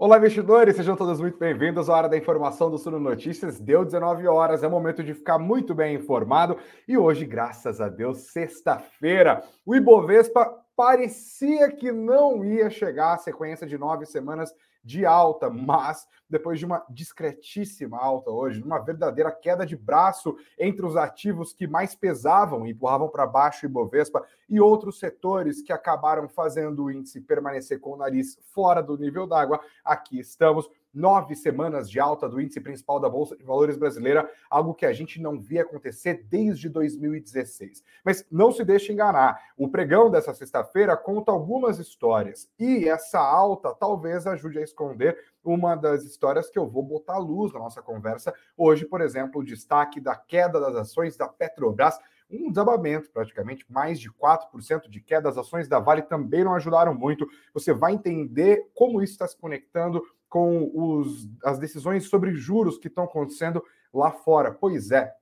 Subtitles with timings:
[0.00, 3.58] Olá, investidores, sejam todos muito bem-vindos à Hora da Informação do Suno Notícias.
[3.58, 6.56] Deu 19 horas, é momento de ficar muito bem informado.
[6.86, 13.66] E hoje, graças a Deus, sexta-feira, o Ibovespa parecia que não ia chegar à sequência
[13.66, 14.54] de nove semanas
[14.88, 20.86] de alta, mas depois de uma discretíssima alta hoje, uma verdadeira queda de braço entre
[20.86, 25.74] os ativos que mais pesavam e empurravam para baixo o Ibovespa e outros setores que
[25.74, 30.66] acabaram fazendo o índice permanecer com o nariz fora do nível d'água, aqui estamos
[30.98, 34.92] nove semanas de alta do índice principal da Bolsa de Valores brasileira, algo que a
[34.92, 37.84] gente não via acontecer desde 2016.
[38.04, 43.72] Mas não se deixe enganar, o pregão dessa sexta-feira conta algumas histórias e essa alta
[43.72, 47.80] talvez ajude a esconder uma das histórias que eu vou botar à luz na nossa
[47.80, 51.98] conversa hoje, por exemplo, o destaque da queda das ações da Petrobras
[52.30, 55.28] um desabamento, praticamente mais de 4% de queda.
[55.28, 57.26] As ações da Vale também não ajudaram muito.
[57.54, 62.88] Você vai entender como isso está se conectando com os, as decisões sobre juros que
[62.88, 63.62] estão acontecendo
[63.92, 64.52] lá fora.
[64.52, 65.12] Pois é,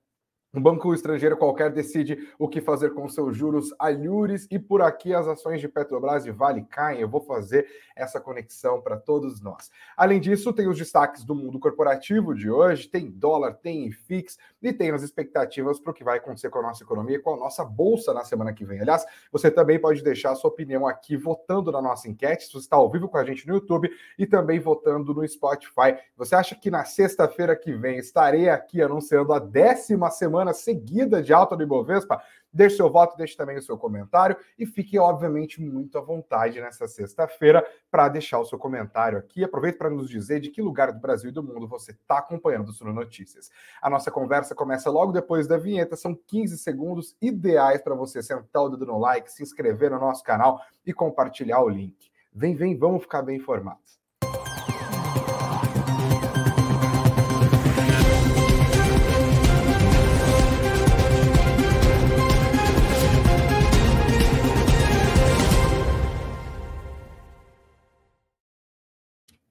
[0.57, 5.13] um banco estrangeiro qualquer decide o que fazer com seus juros alhures e por aqui
[5.13, 6.99] as ações de Petrobras e Vale caem.
[6.99, 9.71] Eu vou fazer essa conexão para todos nós.
[9.95, 14.73] Além disso, tem os destaques do mundo corporativo de hoje, tem dólar, tem FIX e
[14.73, 17.63] tem as expectativas para o que vai acontecer com a nossa economia, com a nossa
[17.63, 18.81] bolsa na semana que vem.
[18.81, 22.77] Aliás, você também pode deixar sua opinião aqui votando na nossa enquete, se você está
[22.77, 25.99] ao vivo com a gente no YouTube e também votando no Spotify.
[26.17, 31.23] Você acha que na sexta-feira que vem estarei aqui anunciando a décima semana semana seguida
[31.23, 32.23] de alta do Ibovespa?
[32.53, 36.89] Deixe seu voto, deixe também o seu comentário e fique, obviamente, muito à vontade nessa
[36.89, 39.45] sexta-feira para deixar o seu comentário aqui.
[39.45, 42.69] Aproveite para nos dizer de que lugar do Brasil e do mundo você está acompanhando
[42.69, 43.51] o Suno Notícias.
[43.83, 48.63] A nossa conversa começa logo depois da vinheta, são 15 segundos ideais para você sentar
[48.63, 52.11] o dedo no like, se inscrever no nosso canal e compartilhar o link.
[52.33, 54.06] Vem, vem, vamos ficar bem informados.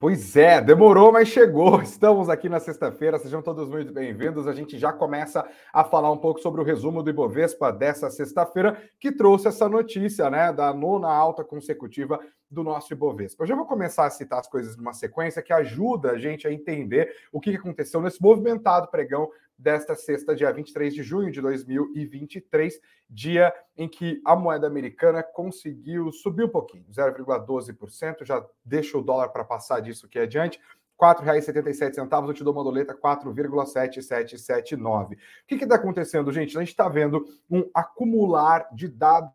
[0.06, 1.82] Pois é, demorou, mas chegou.
[1.82, 4.48] Estamos aqui na sexta-feira, sejam todos muito bem-vindos.
[4.48, 5.44] A gente já começa
[5.74, 10.30] a falar um pouco sobre o resumo do Ibovespa dessa sexta-feira, que trouxe essa notícia,
[10.30, 12.20] né, da nona alta consecutiva
[12.52, 13.42] do nosso Ibovespa.
[13.42, 16.54] Eu já vou começar a citar as coisas numa sequência que ajuda a gente a
[16.54, 19.28] entender o que aconteceu nesse movimentado pregão
[19.58, 22.80] desta sexta, dia 23 de junho de 2023,
[23.10, 29.30] dia em que a moeda americana conseguiu subir um pouquinho, 0,12%, já deixa o dólar
[29.30, 30.60] para passar disso aqui adiante.
[31.00, 35.14] R$ 4,77, eu te dou uma doleta 4,7779.
[35.14, 35.18] O
[35.48, 36.56] que está acontecendo, gente?
[36.56, 39.30] A gente está vendo um acumular de dados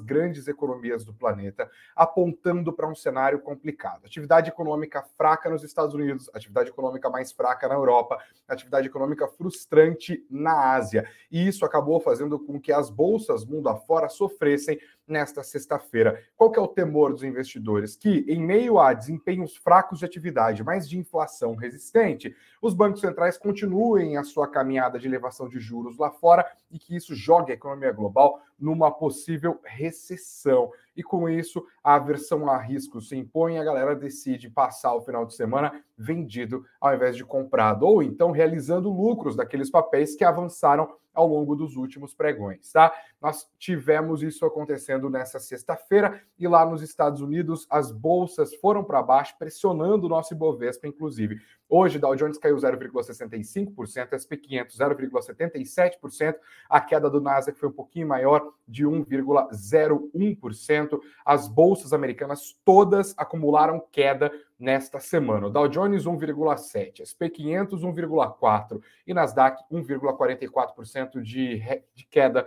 [0.00, 4.04] grandes economias do planeta, apontando para um cenário complicado.
[4.04, 8.18] Atividade econômica fraca nos Estados Unidos, atividade econômica mais fraca na Europa,
[8.48, 11.08] atividade econômica frustrante na Ásia.
[11.30, 16.22] E isso acabou fazendo com que as bolsas mundo afora sofressem nesta sexta-feira.
[16.36, 17.96] Qual que é o temor dos investidores?
[17.96, 23.38] Que, em meio a desempenhos fracos de atividade, mas de inflação resistente, os bancos centrais
[23.38, 27.54] continuem a sua caminhada de elevação de juros lá fora e que isso jogue a
[27.54, 30.70] economia global numa possível recessão.
[30.96, 35.26] E com isso, a aversão a risco se impõe a galera decide passar o final
[35.26, 40.90] de semana vendido ao invés de comprado, ou então realizando lucros daqueles papéis que avançaram
[41.16, 42.92] ao longo dos últimos pregões, tá?
[43.20, 49.02] Nós tivemos isso acontecendo nessa sexta-feira e lá nos Estados Unidos as bolsas foram para
[49.02, 51.40] baixo, pressionando o nosso Ibovespa, inclusive.
[51.68, 56.36] Hoje, Dow Jones caiu 0,65%, SP 500 0,77%,
[56.68, 60.85] a queda do Nasdaq foi um pouquinho maior, de 1,01%.
[61.24, 65.46] As bolsas americanas todas acumularam queda nesta semana.
[65.46, 71.58] O Dow Jones 1,7, SP 500 1,4 e Nasdaq 1,44% de,
[71.94, 72.46] de queda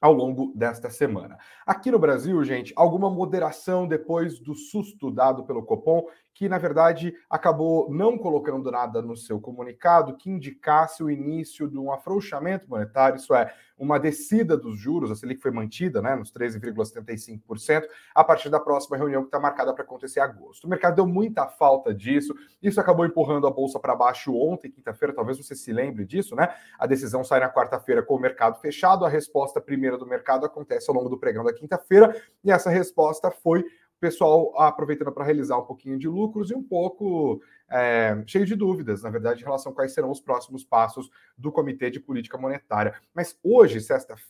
[0.00, 1.38] ao longo desta semana.
[1.66, 6.06] Aqui no Brasil, gente, alguma moderação depois do susto dado pelo Copom,
[6.40, 11.76] que na verdade acabou não colocando nada no seu comunicado que indicasse o início de
[11.76, 16.32] um afrouxamento monetário, isso é, uma descida dos juros, a Selic foi mantida né, nos
[16.32, 17.84] 13,75%,
[18.14, 20.64] a partir da próxima reunião que está marcada para acontecer em agosto.
[20.64, 25.14] O mercado deu muita falta disso, isso acabou empurrando a bolsa para baixo ontem, quinta-feira,
[25.14, 26.54] talvez você se lembre disso, né?
[26.78, 30.90] A decisão sai na quarta-feira com o mercado fechado, a resposta primeira do mercado acontece
[30.90, 33.62] ao longo do pregão da quinta-feira, e essa resposta foi
[34.00, 39.02] pessoal aproveitando para realizar um pouquinho de lucros e um pouco é, cheio de dúvidas,
[39.02, 42.94] na verdade, em relação a quais serão os próximos passos do Comitê de Política Monetária.
[43.14, 43.80] Mas hoje,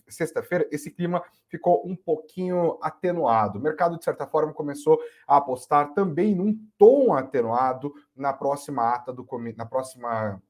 [0.08, 3.58] sexta-feira, esse clima ficou um pouquinho atenuado.
[3.58, 9.12] O mercado, de certa forma, começou a apostar também num tom atenuado na próxima ata
[9.12, 9.26] do
[9.56, 10.42] na próxima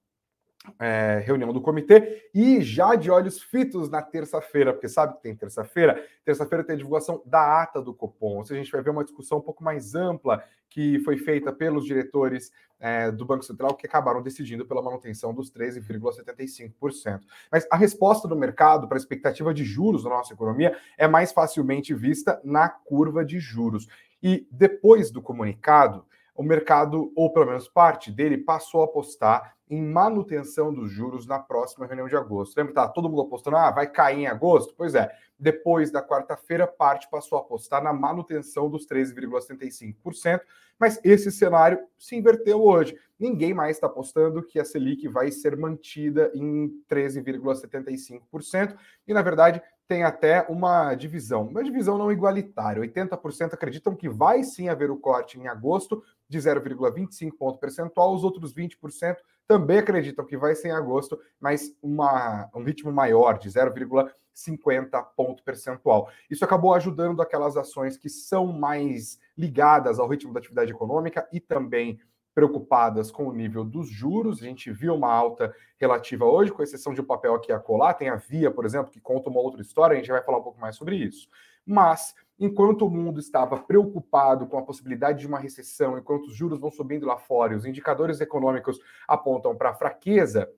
[0.78, 5.34] é, reunião do comitê e já de olhos fitos na terça-feira, porque sabe que tem
[5.34, 6.04] terça-feira?
[6.24, 9.04] Terça-feira tem a divulgação da ata do Copom, ou seja, a gente vai ver uma
[9.04, 13.86] discussão um pouco mais ampla que foi feita pelos diretores é, do Banco Central que
[13.86, 17.20] acabaram decidindo pela manutenção dos 13,75%.
[17.50, 21.32] Mas a resposta do mercado para a expectativa de juros da nossa economia é mais
[21.32, 23.88] facilmente vista na curva de juros.
[24.22, 29.80] E depois do comunicado, o mercado, ou pelo menos parte dele, passou a apostar em
[29.80, 32.56] manutenção dos juros na próxima reunião de agosto.
[32.56, 34.74] Lembra que tá todo mundo apostando, ah, vai cair em agosto?
[34.76, 40.40] Pois é, depois da quarta-feira, parte passou a apostar na manutenção dos 13,75%,
[40.76, 42.98] mas esse cenário se inverteu hoje.
[43.18, 48.76] Ninguém mais está apostando que a Selic vai ser mantida em 13,75%,
[49.06, 52.82] e na verdade tem até uma divisão, uma divisão não igualitária.
[52.82, 58.22] 80% acreditam que vai sim haver o corte em agosto de 0,25 ponto percentual, os
[58.22, 59.16] outros 20%
[59.50, 65.42] também acreditam que vai ser em agosto, mas uma, um ritmo maior de 0,50 ponto
[65.42, 66.08] percentual.
[66.30, 71.40] Isso acabou ajudando aquelas ações que são mais ligadas ao ritmo da atividade econômica e
[71.40, 71.98] também
[72.32, 74.40] preocupadas com o nível dos juros.
[74.40, 77.94] A gente viu uma alta relativa hoje, com exceção de um papel aqui a colar.
[77.94, 80.44] Tem a Via, por exemplo, que conta uma outra história, a gente vai falar um
[80.44, 81.28] pouco mais sobre isso.
[81.66, 86.58] Mas, enquanto o mundo estava preocupado com a possibilidade de uma recessão, enquanto os juros
[86.58, 90.50] vão subindo lá fora e os indicadores econômicos apontam para fraqueza,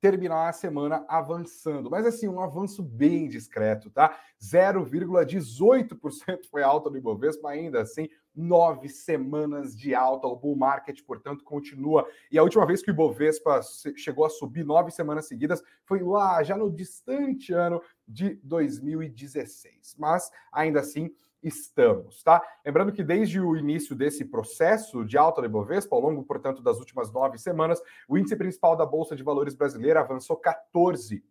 [0.00, 4.16] terminar a semana avançando, mas assim, um avanço bem discreto, tá?
[4.40, 10.28] 0,18% foi alta do Ibovespa, ainda assim, nove semanas de alta.
[10.28, 12.06] O bull market, portanto, continua.
[12.30, 13.60] E a última vez que o Ibovespa
[13.96, 19.96] chegou a subir nove semanas seguidas foi lá, já no distante ano de 2016.
[19.98, 22.42] Mas, ainda assim, estamos, tá?
[22.64, 26.78] Lembrando que desde o início desse processo de alta do Ibovespa, ao longo, portanto, das
[26.78, 31.22] últimas nove semanas, o índice principal da Bolsa de Valores brasileira avançou 14%,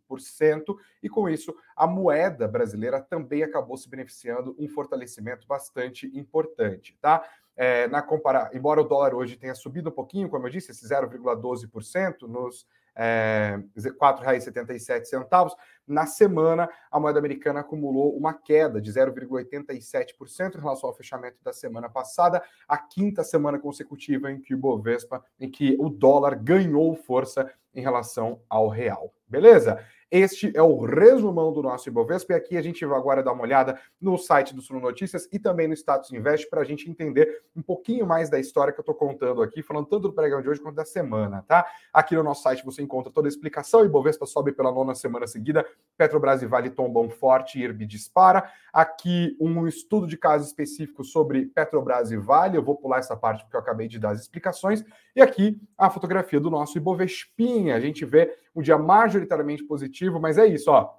[1.04, 7.24] e com isso a moeda brasileira também acabou se beneficiando um fortalecimento bastante importante, tá?
[7.56, 8.52] É, na compara...
[8.54, 13.60] Embora o dólar hoje tenha subido um pouquinho, como eu disse, esse 0,12% nos é,
[13.76, 15.56] R$ 4,77.
[15.88, 21.54] Na semana, a moeda americana acumulou uma queda de 0,87% em relação ao fechamento da
[21.54, 26.94] semana passada, a quinta semana consecutiva em que o Bovespa, em que o dólar ganhou
[26.96, 29.14] força em relação ao real.
[29.30, 29.80] Beleza?
[30.10, 33.44] Este é o resumão do nosso Ibovespa e aqui a gente vai agora dar uma
[33.44, 37.44] olhada no site do Suno Notícias e também no Status Invest para a gente entender
[37.54, 40.48] um pouquinho mais da história que eu estou contando aqui, falando tanto do pregão de
[40.48, 41.68] hoje quanto da semana, tá?
[41.92, 43.84] Aqui no nosso site você encontra toda a explicação.
[43.84, 45.66] Ibovespa sobe pela nona semana seguida,
[45.98, 48.50] Petrobras e Vale tombam forte, IRB dispara.
[48.72, 52.58] Aqui um estudo de caso específico sobre Petrobras e Vale.
[52.58, 54.86] Eu vou pular essa parte porque eu acabei de dar as explicações.
[55.18, 57.76] E aqui a fotografia do nosso Ibovespinha.
[57.76, 60.94] A gente vê um dia majoritariamente positivo, mas é isso, ó.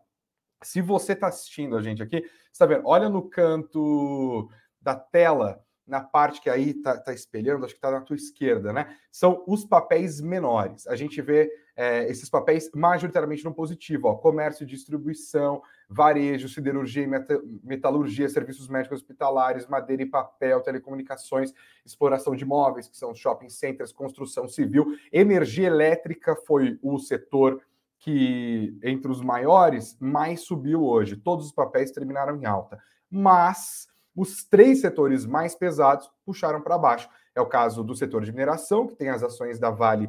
[0.61, 2.83] Se você está assistindo a gente aqui, está vendo?
[2.85, 4.51] Olha no canto
[4.83, 8.73] da tela, na parte que aí está tá espelhando, acho que está na tua esquerda,
[8.73, 8.93] né?
[9.09, 10.89] São os papéis menores.
[10.89, 17.03] A gente vê é, esses papéis majoritariamente no positivo, ó, comércio e distribuição, varejo, siderurgia
[17.03, 21.53] e metalurgia, serviços médicos hospitalares, madeira e papel, telecomunicações,
[21.85, 27.63] exploração de imóveis, que são shopping centers, construção civil, energia elétrica foi o setor
[27.99, 31.17] que, entre os maiores, mais subiu hoje.
[31.17, 32.79] Todos os papéis terminaram em alta.
[33.11, 37.09] Mas os três setores mais pesados puxaram para baixo.
[37.35, 40.09] É o caso do setor de mineração, que tem as ações da Vale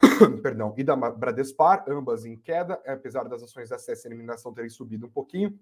[0.42, 5.06] perdão, e da Bradespar, ambas em queda, apesar das ações da CSN Mineração terem subido
[5.06, 5.58] um pouquinho,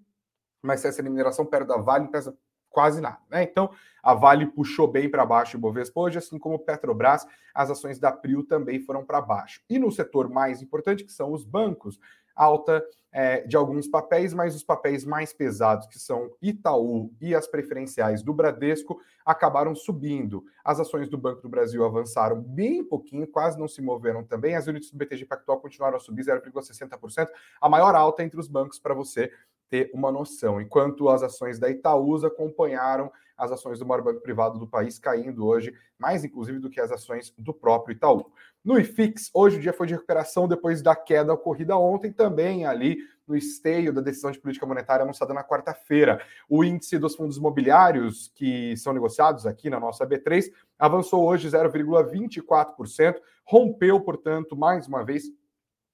[0.61, 2.37] mas CSN Mineração perto da Vale pesa
[2.69, 3.19] quase nada.
[3.29, 3.43] Né?
[3.43, 3.69] Então,
[4.01, 8.11] a Vale puxou bem para baixo o Bovespa hoje, assim como Petrobras, as ações da
[8.11, 9.61] Prio também foram para baixo.
[9.69, 11.99] E no setor mais importante, que são os bancos,
[12.39, 12.81] alta
[13.11, 18.23] é, de alguns papéis, mas os papéis mais pesados, que são Itaú e as preferenciais
[18.23, 20.43] do Bradesco, acabaram subindo.
[20.63, 24.55] As ações do Banco do Brasil avançaram bem pouquinho, quase não se moveram também.
[24.55, 27.27] As unidades do BTG Pactual continuaram a subir 0,60%,
[27.59, 29.31] a maior alta entre os bancos para você
[29.69, 30.61] ter uma noção.
[30.61, 35.45] Enquanto as ações da Itaúsa acompanharam as ações do maior banco privado do país, caindo
[35.45, 38.31] hoje, mais inclusive do que as ações do próprio Itaú.
[38.63, 42.97] No IFIX, hoje o dia foi de recuperação depois da queda ocorrida ontem, também ali
[43.25, 46.21] no esteio da decisão de política monetária anunciada na quarta-feira.
[46.49, 53.15] O índice dos fundos imobiliários, que são negociados aqui na nossa B3, avançou hoje 0,24%,
[53.45, 55.23] rompeu, portanto, mais uma vez,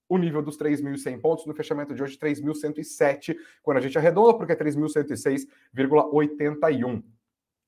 [0.08, 4.54] o nível dos 3.100 pontos no fechamento de hoje, 3.107, quando a gente arredonda, porque
[4.54, 7.04] é 3.106,81.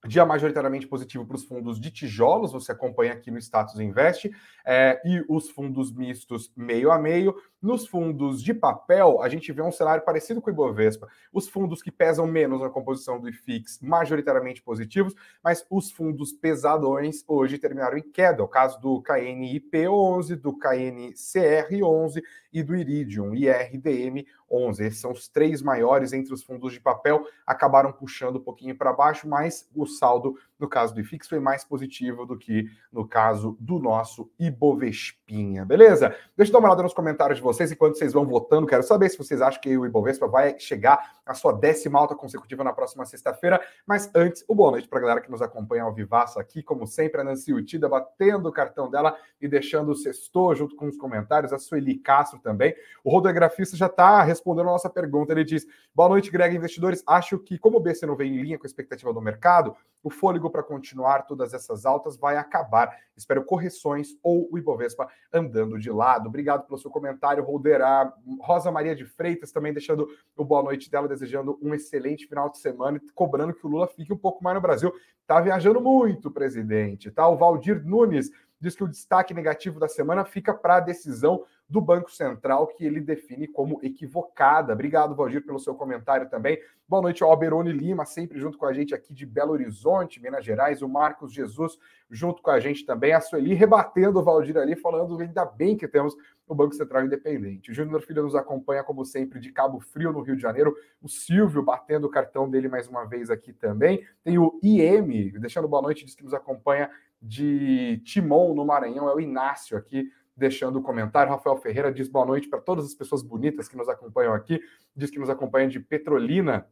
[0.06, 4.30] Dia majoritariamente positivo para os fundos de tijolos, você acompanha aqui no Status Invest,
[4.64, 7.36] é, e os fundos mistos meio a meio.
[7.60, 11.08] Nos fundos de papel, a gente vê um cenário parecido com o Ibovespa.
[11.34, 17.24] Os fundos que pesam menos na composição do IFIX, majoritariamente positivos, mas os fundos pesadões
[17.28, 18.44] hoje terminaram em queda.
[18.44, 22.22] O caso do KNIP11, do KNCR11
[22.54, 24.84] e do Iridium, IRDM 11.
[24.84, 28.94] Esses são os três maiores entre os fundos de papel, acabaram puxando um pouquinho para
[28.94, 33.58] baixo, mas o saldo no caso do IFIX foi mais positivo do que no caso
[33.60, 36.16] do nosso Ibovespinha, beleza?
[36.36, 38.68] Deixa eu dar uma olhada nos comentários de vocês enquanto vocês vão votando.
[38.68, 42.64] Quero saber se vocês acham que o Ibovespa vai chegar à sua décima alta consecutiva
[42.64, 43.60] na próxima sexta-feira.
[43.86, 46.88] Mas antes, o boa noite para a galera que nos acompanha ao vivaço aqui, como
[46.88, 50.98] sempre, a Nancy Utida batendo o cartão dela e deixando o sexto junto com os
[50.98, 52.76] comentários, a Sueli Castro também.
[53.04, 55.32] O rodografista já está respondendo a nossa pergunta.
[55.32, 57.04] Ele diz: Boa noite, Greg, investidores.
[57.08, 60.10] Acho que, como o BC não vem em linha com a expectativa do mercado, o
[60.10, 62.96] fôlego para continuar todas essas altas vai acabar.
[63.16, 66.28] Espero correções ou o Ibovespa andando de lado.
[66.28, 68.14] Obrigado pelo seu comentário, Rolderá.
[68.42, 72.60] Rosa Maria de Freitas também deixando o boa noite dela, desejando um excelente final de
[72.60, 74.94] semana e cobrando que o Lula fique um pouco mais no Brasil.
[75.26, 77.28] Tá viajando muito, presidente, tá?
[77.28, 81.82] O Valdir Nunes diz que o destaque negativo da semana fica para a decisão do
[81.82, 84.72] Banco Central, que ele define como equivocada.
[84.72, 86.58] Obrigado, Valdir, pelo seu comentário também.
[86.88, 90.46] Boa noite ao Alberone Lima, sempre junto com a gente aqui de Belo Horizonte, Minas
[90.46, 90.82] Gerais.
[90.82, 91.78] O Marcos Jesus
[92.10, 93.12] junto com a gente também.
[93.12, 96.16] A Sueli rebatendo o Valdir ali, falando ainda bem que temos
[96.48, 97.72] o Banco Central Independente.
[97.72, 100.74] O Júnior Filho nos acompanha, como sempre, de Cabo Frio, no Rio de Janeiro.
[101.02, 104.06] O Silvio batendo o cartão dele mais uma vez aqui também.
[104.24, 106.90] Tem o IM, deixando boa noite, diz que nos acompanha
[107.22, 109.10] de Timon, no Maranhão.
[109.10, 111.32] É o Inácio aqui deixando o comentário.
[111.32, 114.62] Rafael Ferreira diz boa noite para todas as pessoas bonitas que nos acompanham aqui.
[114.96, 116.68] Diz que nos acompanha de Petrolina,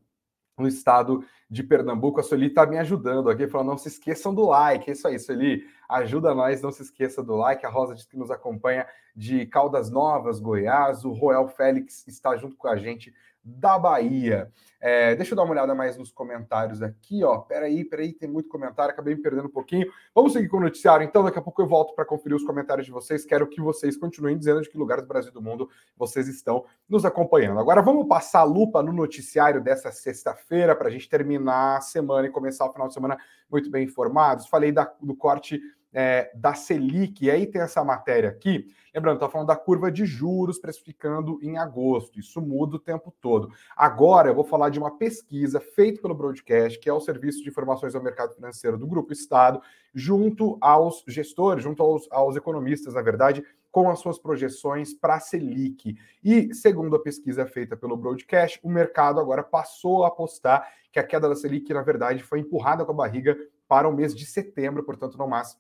[0.57, 2.19] no estado de Pernambuco.
[2.19, 4.89] A Sueli está me ajudando aqui, falando: não se esqueçam do like.
[4.89, 5.63] É isso aí, Sueli.
[5.89, 7.65] Ajuda nós, não se esqueça do like.
[7.65, 11.05] A Rosa diz que nos acompanha de Caldas Novas, Goiás.
[11.05, 13.13] O Roel Félix está junto com a gente
[13.45, 14.51] da Bahia.
[14.81, 17.39] É, deixa eu dar uma olhada mais nos comentários aqui, ó.
[17.39, 19.87] Peraí, peraí, tem muito comentário, acabei me perdendo um pouquinho.
[20.13, 21.23] Vamos seguir com o noticiário, então.
[21.23, 23.25] Daqui a pouco eu volto para conferir os comentários de vocês.
[23.25, 27.05] Quero que vocês continuem dizendo de que lugares do Brasil do mundo vocês estão nos
[27.05, 27.59] acompanhando.
[27.59, 32.27] Agora vamos passar a lupa no noticiário dessa sexta-feira para a gente terminar a semana
[32.27, 33.17] e começar o final de semana
[33.49, 34.47] muito bem informados.
[34.47, 35.59] Falei da, do corte
[35.95, 37.23] é, da Selic.
[37.23, 38.67] E aí tem essa matéria aqui.
[38.93, 42.19] Lembrando, está falando da curva de juros precificando em agosto.
[42.19, 43.49] Isso muda o tempo todo.
[43.75, 47.49] Agora eu vou falar de uma pesquisa feita pelo Broadcast, que é o Serviço de
[47.49, 49.61] Informações ao Mercado Financeiro do Grupo Estado,
[49.93, 55.19] junto aos gestores, junto aos, aos economistas, na verdade, com as suas projeções para a
[55.19, 55.97] Selic.
[56.23, 61.03] E, segundo a pesquisa feita pelo Broadcast, o mercado agora passou a apostar que a
[61.03, 63.37] queda da Selic, na verdade, foi empurrada com a barriga
[63.67, 65.57] para o mês de setembro, portanto, não mais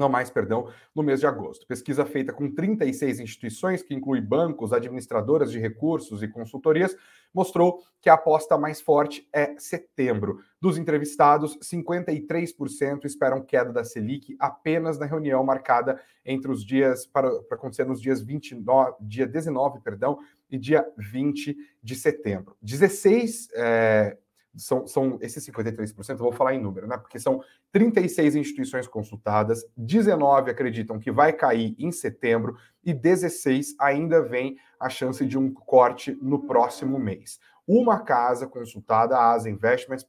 [0.00, 1.66] não mais, perdão, no mês de agosto.
[1.66, 6.96] Pesquisa feita com 36 instituições, que inclui bancos, administradoras de recursos e consultorias,
[7.32, 10.40] mostrou que a aposta mais forte é setembro.
[10.60, 17.30] Dos entrevistados, 53% esperam queda da Selic apenas na reunião marcada entre os dias para,
[17.42, 20.18] para acontecer nos dias 29, dia 19, perdão,
[20.50, 22.56] e dia 20 de setembro.
[22.60, 24.16] 16 é,
[24.56, 26.96] são, são esses 53%, eu vou falar em número, né?
[26.96, 27.42] Porque são
[27.72, 34.88] 36 instituições consultadas, 19 acreditam que vai cair em setembro e 16 ainda vem a
[34.88, 37.38] chance de um corte no próximo mês.
[37.66, 40.04] Uma casa consultada, a Asa Investments,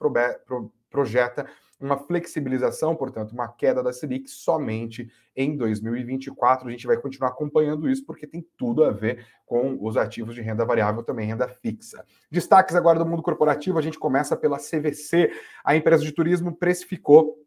[0.90, 1.46] projeta
[1.82, 6.68] uma flexibilização, portanto, uma queda da Selic somente em 2024.
[6.68, 10.42] A gente vai continuar acompanhando isso porque tem tudo a ver com os ativos de
[10.42, 12.06] renda variável, também renda fixa.
[12.30, 15.32] Destaques agora do mundo corporativo, a gente começa pela CVC.
[15.64, 17.38] A empresa de turismo precificou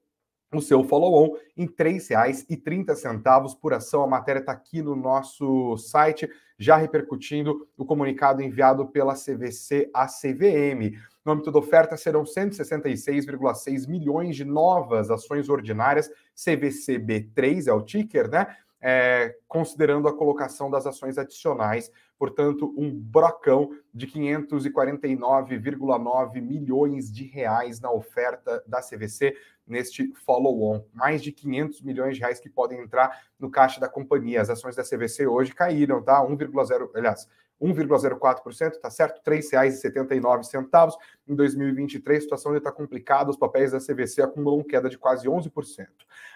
[0.53, 4.03] o seu follow-on em R$ 3,30 por ação.
[4.03, 10.07] A matéria está aqui no nosso site, já repercutindo o comunicado enviado pela CVC à
[10.07, 10.97] CVM.
[11.25, 18.29] No âmbito da oferta, serão 166,6 milhões de novas ações ordinárias, CVCB3 é o ticker,
[18.29, 18.55] né?
[18.87, 27.81] É, considerando a colocação das ações adicionais, portanto, um brocão de 549,9 milhões de reais
[27.81, 29.35] na oferta da CVC
[29.67, 30.85] neste follow-on.
[30.93, 34.43] Mais de 500 milhões de reais que podem entrar no caixa da companhia.
[34.43, 36.23] As ações da CVC hoje caíram, tá?
[36.23, 37.27] 1,0, aliás,
[37.61, 39.21] 1,04%, tá certo?
[39.27, 40.95] R$ 3,79.
[41.27, 45.27] Em 2023, a situação ainda está complicada, os papéis da CVC acumulam queda de quase
[45.27, 45.87] 11%.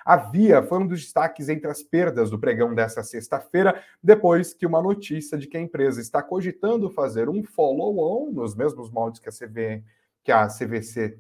[0.05, 4.67] A Via foi um dos destaques entre as perdas do pregão dessa sexta-feira, depois que
[4.67, 9.29] uma notícia de que a empresa está cogitando fazer um follow-on nos mesmos moldes que
[9.29, 9.33] a,
[10.23, 11.19] que a CVC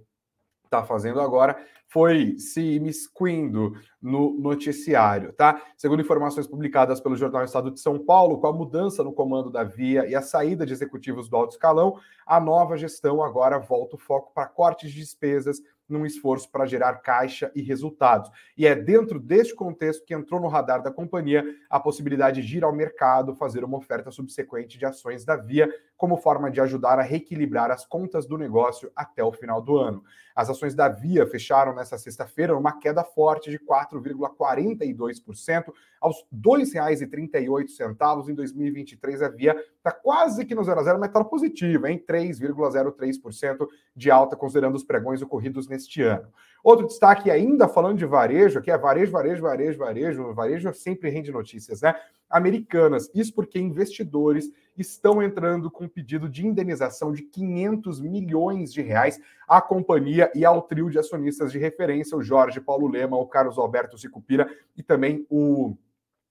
[0.68, 1.56] está fazendo agora,
[1.88, 5.60] foi se imiscuindo no noticiário, tá?
[5.76, 9.64] Segundo informações publicadas pelo Jornal Estado de São Paulo, com a mudança no comando da
[9.64, 13.98] Via e a saída de executivos do alto escalão, a nova gestão agora volta o
[13.98, 18.30] foco para cortes de despesas num esforço para gerar caixa e resultados.
[18.56, 22.64] E é dentro deste contexto que entrou no radar da companhia a possibilidade de ir
[22.64, 27.02] ao mercado fazer uma oferta subsequente de ações da Via, como forma de ajudar a
[27.02, 30.02] reequilibrar as contas do negócio até o final do ano.
[30.34, 38.28] As ações da Via fecharam nesta sexta-feira uma queda forte de 4,42% aos R$ 2,38
[38.28, 39.22] em 2023.
[39.22, 44.08] A Via está quase que no 0 a 0, mas está positiva, em 3,03% de
[44.08, 46.32] alta, considerando os pregões ocorridos neste ano.
[46.68, 51.32] Outro destaque, ainda falando de varejo, que é varejo, varejo, varejo, varejo, varejo sempre rende
[51.32, 51.94] notícias, né?
[52.28, 53.10] Americanas.
[53.14, 59.62] Isso porque investidores estão entrando com pedido de indenização de 500 milhões de reais à
[59.62, 63.96] companhia e ao trio de acionistas de referência, o Jorge Paulo Lema, o Carlos Alberto
[63.96, 65.74] Sicupira e também o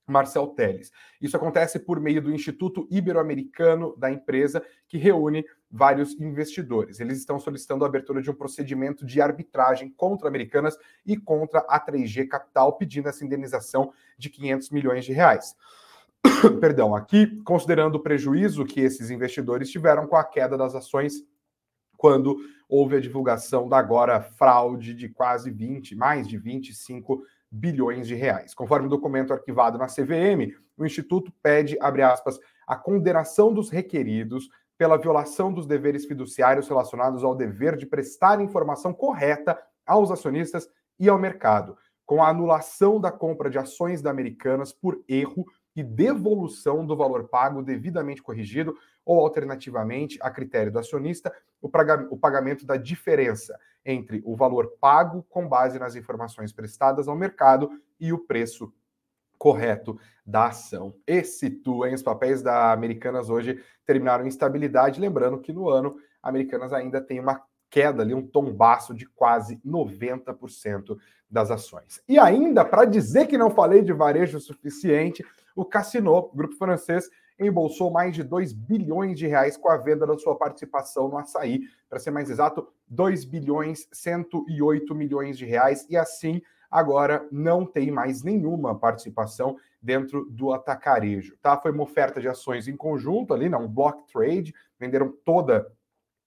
[0.07, 0.91] Marcel Teles.
[1.21, 6.99] Isso acontece por meio do Instituto Ibero-Americano da empresa, que reúne vários investidores.
[6.99, 11.79] Eles estão solicitando a abertura de um procedimento de arbitragem contra Americanas e contra a
[11.79, 15.55] 3G Capital, pedindo essa indenização de 500 milhões de reais.
[16.61, 21.23] Perdão, aqui, considerando o prejuízo que esses investidores tiveram com a queda das ações
[21.97, 22.37] quando
[22.69, 28.53] houve a divulgação da agora fraude de quase 20, mais de 25 bilhões de reais.
[28.53, 34.49] Conforme o documento arquivado na CVM, o Instituto pede, abre aspas, a condenação dos requeridos
[34.77, 41.09] pela violação dos deveres fiduciários relacionados ao dever de prestar informação correta aos acionistas e
[41.09, 45.45] ao mercado, com a anulação da compra de ações da Americanas por erro
[45.77, 52.65] e devolução do valor pago devidamente corrigido, ou alternativamente, a critério do acionista, o pagamento
[52.65, 58.17] da diferença entre o valor pago com base nas informações prestadas ao mercado e o
[58.17, 58.73] preço
[59.37, 60.95] correto da ação.
[61.05, 61.93] Esse tu, hein?
[61.93, 66.99] Os papéis da Americanas hoje terminaram em estabilidade, lembrando que no ano a Americanas ainda
[66.99, 70.97] tem uma queda ali, um tombaço de quase 90%
[71.29, 72.01] das ações.
[72.07, 75.23] E ainda, para dizer que não falei de varejo o suficiente,
[75.57, 80.17] o Cassino, grupo francês, embolsou mais de 2 bilhões de reais com a venda da
[80.17, 81.61] sua participação no açaí.
[81.89, 87.89] Para ser mais exato, 2 bilhões 108 milhões de reais, e assim agora não tem
[87.89, 91.57] mais nenhuma participação dentro do atacarejo, tá?
[91.57, 95.71] Foi uma oferta de ações em conjunto ali, não, um block trade, venderam toda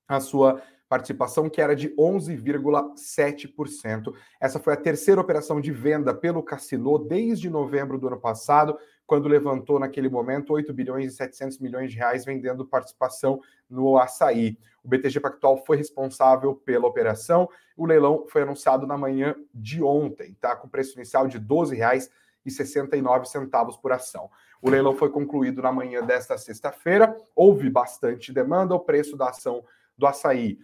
[0.09, 4.13] a sua participação que era de 11,7%.
[4.41, 8.77] Essa foi a terceira operação de venda pelo Cassino desde novembro do ano passado,
[9.07, 14.59] quando levantou naquele momento 8 bilhões e 700 milhões de reais vendendo participação no açaí.
[14.83, 17.49] O BTG Pactual foi responsável pela operação.
[17.77, 20.57] O leilão foi anunciado na manhã de ontem, tá?
[20.57, 24.29] Com preço inicial de R$ 12,69 por ação.
[24.61, 27.17] O leilão foi concluído na manhã desta sexta-feira.
[27.35, 29.65] Houve bastante demanda, o preço da ação
[30.01, 30.59] do açaí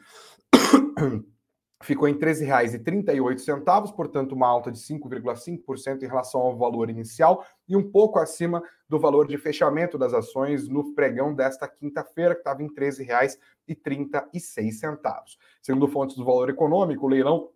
[1.83, 7.77] ficou em R$ 13,38, portanto, uma alta de 5,5% em relação ao valor inicial e
[7.77, 12.63] um pouco acima do valor de fechamento das ações no pregão desta quinta-feira, que estava
[12.63, 15.37] em R$ 13,36.
[15.63, 17.51] Segundo fontes do valor econômico, o leilão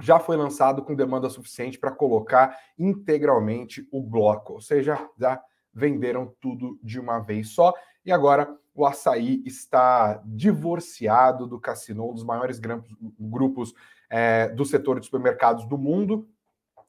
[0.00, 5.40] já foi lançado com demanda suficiente para colocar integralmente o bloco, ou seja, já
[5.72, 7.72] venderam tudo de uma vez só
[8.04, 12.60] e agora o açaí está divorciado do Cassino, um dos maiores
[13.18, 13.74] grupos
[14.08, 16.26] é, do setor de supermercados do mundo.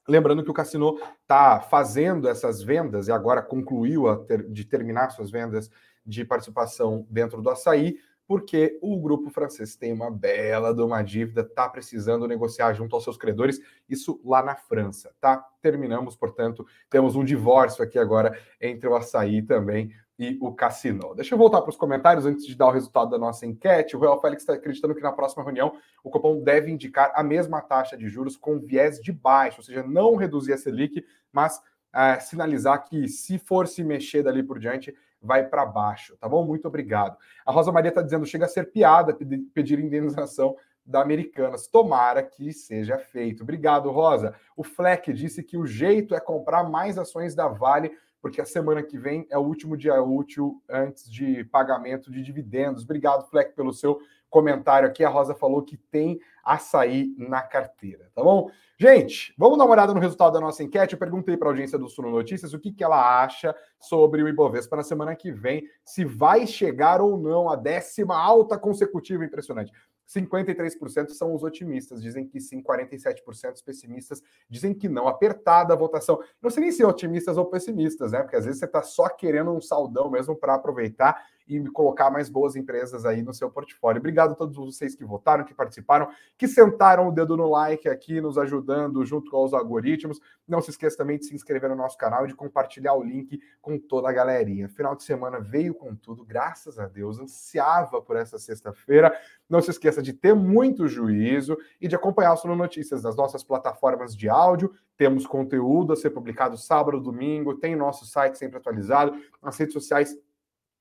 [0.07, 5.31] Lembrando que o Cassino está fazendo essas vendas e agora concluiu ter, de terminar suas
[5.31, 5.69] vendas
[6.05, 11.41] de participação dentro do açaí, porque o grupo francês tem uma bela de uma dívida,
[11.41, 15.45] está precisando negociar junto aos seus credores, isso lá na França, tá?
[15.61, 21.15] Terminamos, portanto, temos um divórcio aqui agora entre o açaí também e o Cassino.
[21.15, 23.95] Deixa eu voltar para os comentários antes de dar o resultado da nossa enquete.
[23.95, 25.73] O Real Félix está acreditando que na próxima reunião
[26.03, 29.83] o Copom deve indicar a mesma taxa de juros com viés de baixo, ou seja,
[29.83, 31.61] não reduzir a Selic, mas
[31.93, 36.45] é, sinalizar que se for se mexer dali por diante, vai para baixo, tá bom?
[36.45, 37.17] Muito obrigado.
[37.45, 39.17] A Rosa Maria está dizendo, chega a ser piada
[39.53, 41.67] pedir indenização da Americanas.
[41.67, 43.43] Tomara que seja feito.
[43.43, 44.35] Obrigado, Rosa.
[44.55, 47.91] O Fleck disse que o jeito é comprar mais ações da Vale
[48.23, 52.85] porque a semana que vem é o último dia útil antes de pagamento de dividendos.
[52.85, 55.03] Obrigado, Fleck, pelo seu comentário aqui.
[55.03, 58.49] A Rosa falou que tem açaí na carteira, tá bom?
[58.79, 60.93] Gente, vamos dar uma olhada no resultado da nossa enquete.
[60.93, 64.29] Eu perguntei para a audiência do Suno Notícias o que, que ela acha sobre o
[64.29, 69.73] Ibovespa na semana que vem, se vai chegar ou não a décima alta consecutiva impressionante.
[70.07, 75.07] 53% são os otimistas, dizem que sim, 47% os pessimistas dizem que não.
[75.07, 76.19] Apertada a votação.
[76.41, 78.21] Não sei nem se é otimistas ou pessimistas, né?
[78.21, 82.29] Porque às vezes você está só querendo um saldão mesmo para aproveitar e colocar mais
[82.29, 83.99] boas empresas aí no seu portfólio.
[83.99, 88.21] Obrigado a todos vocês que votaram, que participaram, que sentaram o dedo no like aqui,
[88.21, 90.19] nos ajudando junto com os algoritmos.
[90.47, 93.39] Não se esqueça também de se inscrever no nosso canal e de compartilhar o link
[93.61, 94.69] com toda a galerinha.
[94.69, 97.19] Final de semana veio com tudo, graças a Deus.
[97.19, 99.13] Ansiava por essa sexta-feira.
[99.49, 103.43] Não se esqueça de ter muito juízo e de acompanhar o Sono Notícias nas nossas
[103.43, 104.73] plataformas de áudio.
[104.95, 110.15] Temos conteúdo a ser publicado sábado, domingo, tem nosso site sempre atualizado, nas redes sociais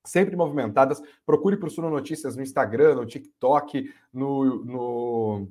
[0.04, 1.02] sempre movimentadas.
[1.24, 5.48] Procure por Suno Notícias no Instagram, no TikTok, no, no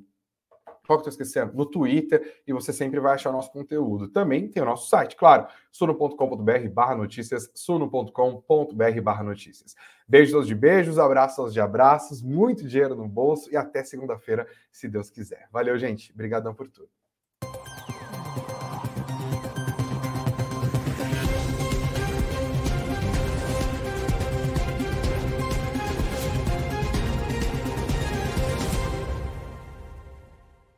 [0.86, 1.54] qual que eu esquecendo?
[1.54, 4.08] No Twitter, e você sempre vai achar nosso conteúdo.
[4.08, 9.74] Também tem o nosso site, claro, suno.com.br barra notícias, suno.com.br barra notícias.
[10.06, 15.10] Beijos de beijos, abraços de abraços, muito dinheiro no bolso e até segunda-feira, se Deus
[15.10, 15.48] quiser.
[15.50, 16.12] Valeu, gente.
[16.12, 17.01] Obrigadão por tudo.